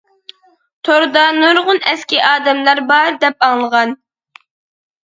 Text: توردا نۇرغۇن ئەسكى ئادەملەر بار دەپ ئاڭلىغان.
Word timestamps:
توردا 0.87 1.25
نۇرغۇن 1.35 1.83
ئەسكى 1.91 2.25
ئادەملەر 2.31 2.85
بار 2.95 3.21
دەپ 3.27 3.47
ئاڭلىغان. 3.51 3.97